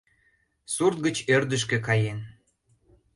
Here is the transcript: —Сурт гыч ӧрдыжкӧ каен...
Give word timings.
—Сурт 0.73 0.97
гыч 1.05 1.17
ӧрдыжкӧ 1.35 1.77
каен... 1.87 2.19